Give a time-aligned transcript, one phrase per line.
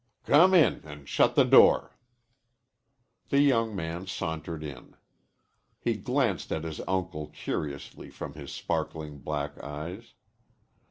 [0.25, 1.95] "Come in and shut the door."
[3.29, 4.95] The young man sauntered in.
[5.79, 10.15] He glanced at his uncle curiously from his sparkling black eyes.